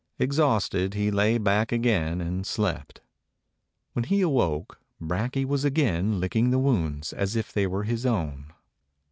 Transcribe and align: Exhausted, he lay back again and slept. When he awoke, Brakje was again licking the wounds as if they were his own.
Exhausted, 0.17 0.95
he 0.95 1.11
lay 1.11 1.37
back 1.37 1.71
again 1.71 2.21
and 2.21 2.47
slept. 2.47 3.01
When 3.93 4.03
he 4.03 4.21
awoke, 4.21 4.79
Brakje 4.99 5.45
was 5.45 5.63
again 5.63 6.19
licking 6.19 6.49
the 6.49 6.57
wounds 6.57 7.13
as 7.13 7.35
if 7.35 7.53
they 7.53 7.67
were 7.67 7.83
his 7.83 8.03
own. 8.03 8.51